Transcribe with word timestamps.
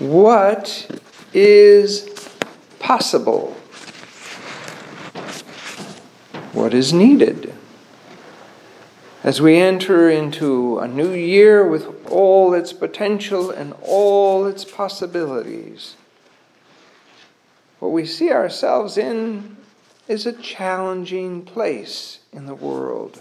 what 0.00 0.90
is 1.34 2.28
possible? 2.78 3.52
What 6.52 6.74
is 6.74 6.92
needed? 6.92 7.54
As 9.22 9.42
we 9.42 9.58
enter 9.58 10.08
into 10.08 10.78
a 10.78 10.88
new 10.88 11.12
year 11.12 11.66
with 11.66 12.10
all 12.10 12.54
its 12.54 12.72
potential 12.72 13.50
and 13.50 13.74
all 13.82 14.46
its 14.46 14.64
possibilities, 14.64 15.96
what 17.78 17.90
we 17.90 18.06
see 18.06 18.32
ourselves 18.32 18.96
in 18.96 19.58
is 20.08 20.24
a 20.24 20.32
challenging 20.32 21.42
place 21.42 22.20
in 22.32 22.46
the 22.46 22.54
world. 22.54 23.20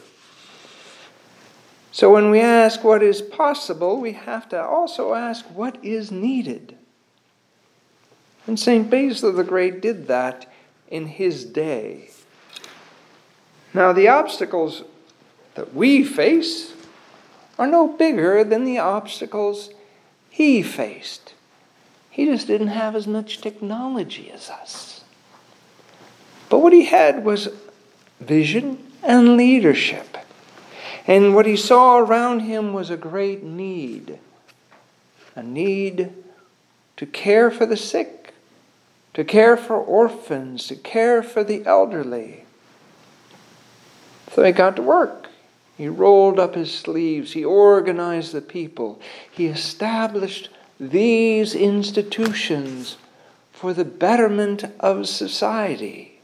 So 1.99 2.13
when 2.13 2.29
we 2.29 2.39
ask 2.39 2.81
what 2.81 3.03
is 3.03 3.21
possible, 3.21 3.99
we 3.99 4.13
have 4.13 4.47
to 4.49 4.63
also 4.63 5.15
ask 5.15 5.43
what 5.47 5.77
is 5.83 6.13
needed. 6.13 6.77
And 8.47 8.57
St. 8.57 8.89
Basil 8.89 9.33
the 9.33 9.43
Great 9.43 9.81
did 9.81 10.07
that 10.07 10.49
in 10.87 11.07
his 11.07 11.43
day. 11.43 12.11
Now, 13.73 13.91
the 13.91 14.07
obstacles 14.07 14.83
that 15.55 15.75
we 15.75 16.05
face 16.05 16.71
are 17.57 17.67
no 17.67 17.89
bigger 17.89 18.45
than 18.45 18.63
the 18.63 18.79
obstacles 18.79 19.69
he 20.29 20.63
faced. 20.63 21.33
He 22.09 22.23
just 22.23 22.47
didn't 22.47 22.67
have 22.67 22.95
as 22.95 23.07
much 23.07 23.41
technology 23.41 24.31
as 24.31 24.49
us. 24.49 25.03
But 26.47 26.59
what 26.59 26.71
he 26.71 26.85
had 26.85 27.25
was 27.25 27.49
vision 28.21 28.81
and 29.03 29.35
leadership. 29.35 30.08
And 31.09 31.33
what 31.33 31.47
he 31.47 31.57
saw 31.57 31.97
around 31.97 32.41
him 32.41 32.71
was 32.71 32.91
a 32.91 32.95
great 32.95 33.43
need 33.43 34.19
a 35.35 35.43
need 35.43 36.11
to 36.97 37.05
care 37.05 37.49
for 37.49 37.65
the 37.65 37.77
sick, 37.77 38.33
to 39.13 39.23
care 39.23 39.55
for 39.55 39.77
orphans, 39.77 40.67
to 40.67 40.75
care 40.75 41.23
for 41.23 41.45
the 41.45 41.65
elderly. 41.65 42.43
So 44.33 44.43
he 44.43 44.51
got 44.51 44.75
to 44.75 44.81
work. 44.81 45.29
He 45.77 45.87
rolled 45.87 46.39
up 46.39 46.55
his 46.55 46.73
sleeves. 46.73 47.31
He 47.31 47.45
organized 47.45 48.33
the 48.33 48.41
people. 48.41 48.99
He 49.31 49.45
established 49.45 50.49
these 50.77 51.55
institutions 51.55 52.97
for 53.53 53.73
the 53.73 53.85
betterment 53.85 54.65
of 54.79 55.07
society. 55.07 56.19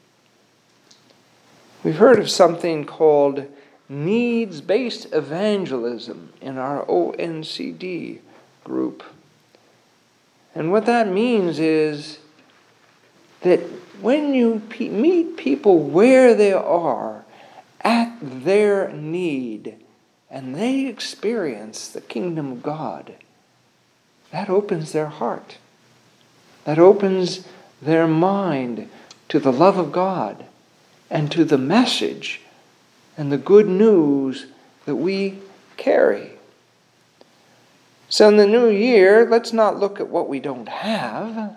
We've 1.85 1.97
heard 1.97 2.19
of 2.19 2.29
something 2.29 2.85
called 2.85 3.47
needs 3.87 4.61
based 4.61 5.13
evangelism 5.13 6.33
in 6.41 6.57
our 6.57 6.85
ONCD 6.85 8.19
group. 8.63 9.03
And 10.53 10.71
what 10.71 10.85
that 10.85 11.07
means 11.07 11.59
is 11.59 12.19
that 13.41 13.59
when 14.01 14.33
you 14.33 14.61
meet 14.79 15.37
people 15.37 15.79
where 15.79 16.33
they 16.33 16.53
are, 16.53 17.25
at 17.85 18.17
their 18.19 18.91
need 18.91 19.75
and 20.29 20.55
they 20.55 20.87
experience 20.87 21.87
the 21.87 22.01
kingdom 22.01 22.51
of 22.51 22.63
God, 22.63 23.13
that 24.31 24.49
opens 24.49 24.91
their 24.91 25.05
heart. 25.05 25.57
That 26.65 26.79
opens 26.79 27.47
their 27.81 28.07
mind 28.07 28.89
to 29.29 29.39
the 29.39 29.53
love 29.53 29.77
of 29.77 29.91
God 29.91 30.45
and 31.09 31.31
to 31.31 31.45
the 31.45 31.59
message 31.59 32.41
and 33.17 33.31
the 33.31 33.37
good 33.37 33.67
news 33.67 34.47
that 34.85 34.95
we 34.95 35.39
carry. 35.77 36.31
So, 38.09 38.27
in 38.29 38.37
the 38.37 38.47
new 38.47 38.69
year, 38.69 39.27
let's 39.29 39.51
not 39.51 39.79
look 39.79 39.99
at 39.99 40.09
what 40.09 40.29
we 40.29 40.39
don't 40.39 40.69
have 40.69 41.55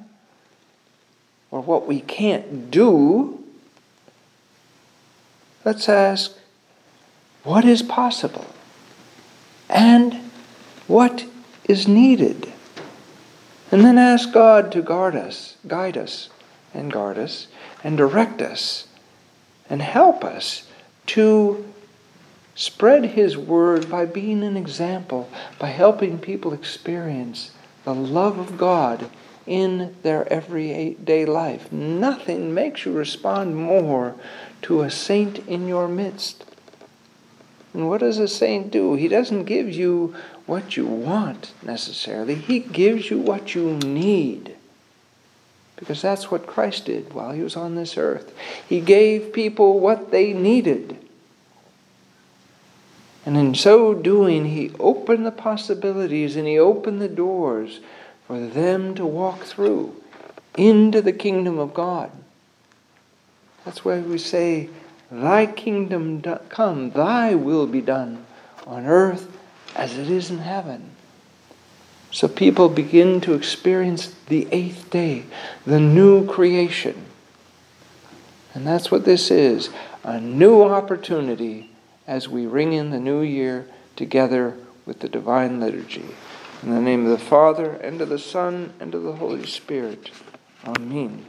or 1.50 1.60
what 1.60 1.86
we 1.86 2.00
can't 2.00 2.70
do 2.70 3.38
Let's 5.68 5.88
ask 5.88 6.32
what 7.44 7.64
is 7.64 7.82
possible 7.82 8.46
and 9.68 10.14
what 10.86 11.26
is 11.64 11.86
needed. 11.86 12.52
And 13.70 13.84
then 13.84 13.98
ask 13.98 14.32
God 14.32 14.72
to 14.72 14.82
guard 14.82 15.14
us, 15.14 15.56
guide 15.66 15.98
us, 15.98 16.30
and 16.72 16.90
guard 16.90 17.18
us, 17.18 17.48
and 17.84 17.98
direct 17.98 18.40
us, 18.40 18.86
and 19.68 19.82
help 19.82 20.24
us 20.24 20.66
to 21.08 21.64
spread 22.54 23.04
His 23.04 23.36
word 23.36 23.90
by 23.90 24.06
being 24.06 24.42
an 24.42 24.56
example, 24.56 25.28
by 25.58 25.68
helping 25.68 26.18
people 26.18 26.52
experience 26.52 27.52
the 27.84 27.94
love 27.94 28.38
of 28.38 28.58
God 28.58 29.10
in 29.46 29.96
their 30.02 30.30
everyday 30.30 31.24
life. 31.24 31.72
Nothing 31.72 32.52
makes 32.52 32.84
you 32.84 32.92
respond 32.92 33.56
more 33.56 34.14
to 34.62 34.82
a 34.82 34.90
saint 34.90 35.38
in 35.48 35.66
your 35.66 35.88
midst. 35.88 36.44
And 37.72 37.88
what 37.88 38.00
does 38.00 38.18
a 38.18 38.28
saint 38.28 38.70
do? 38.70 38.94
He 38.94 39.08
doesn't 39.08 39.44
give 39.44 39.70
you 39.70 40.14
what 40.46 40.76
you 40.76 40.86
want 40.86 41.52
necessarily, 41.62 42.34
he 42.34 42.58
gives 42.58 43.10
you 43.10 43.18
what 43.18 43.54
you 43.54 43.76
need. 43.78 44.57
Because 45.78 46.02
that's 46.02 46.30
what 46.30 46.46
Christ 46.46 46.86
did 46.86 47.12
while 47.12 47.32
he 47.32 47.42
was 47.42 47.56
on 47.56 47.76
this 47.76 47.96
earth. 47.96 48.34
He 48.68 48.80
gave 48.80 49.32
people 49.32 49.78
what 49.78 50.10
they 50.10 50.32
needed. 50.32 50.96
And 53.24 53.36
in 53.36 53.54
so 53.54 53.94
doing, 53.94 54.46
he 54.46 54.72
opened 54.80 55.24
the 55.24 55.30
possibilities 55.30 56.34
and 56.34 56.48
he 56.48 56.58
opened 56.58 57.00
the 57.00 57.08
doors 57.08 57.80
for 58.26 58.40
them 58.40 58.94
to 58.96 59.06
walk 59.06 59.44
through 59.44 59.94
into 60.56 61.00
the 61.00 61.12
kingdom 61.12 61.58
of 61.58 61.74
God. 61.74 62.10
That's 63.64 63.84
why 63.84 64.00
we 64.00 64.18
say, 64.18 64.70
Thy 65.10 65.46
kingdom 65.46 66.22
come, 66.48 66.90
Thy 66.90 67.34
will 67.34 67.66
be 67.66 67.80
done 67.80 68.24
on 68.66 68.86
earth 68.86 69.30
as 69.76 69.96
it 69.96 70.10
is 70.10 70.30
in 70.30 70.38
heaven. 70.38 70.90
So 72.18 72.26
people 72.26 72.68
begin 72.68 73.20
to 73.20 73.34
experience 73.34 74.12
the 74.26 74.48
eighth 74.50 74.90
day, 74.90 75.22
the 75.64 75.78
new 75.78 76.26
creation. 76.26 77.04
And 78.52 78.66
that's 78.66 78.90
what 78.90 79.04
this 79.04 79.30
is 79.30 79.70
a 80.02 80.20
new 80.20 80.64
opportunity 80.64 81.70
as 82.08 82.28
we 82.28 82.44
ring 82.44 82.72
in 82.72 82.90
the 82.90 82.98
new 82.98 83.20
year 83.20 83.68
together 83.94 84.56
with 84.84 84.98
the 84.98 85.08
divine 85.08 85.60
liturgy. 85.60 86.06
In 86.64 86.74
the 86.74 86.80
name 86.80 87.06
of 87.06 87.16
the 87.16 87.24
Father, 87.24 87.74
and 87.74 88.00
of 88.00 88.08
the 88.08 88.18
Son, 88.18 88.72
and 88.80 88.96
of 88.96 89.04
the 89.04 89.12
Holy 89.12 89.46
Spirit. 89.46 90.10
Amen. 90.66 91.24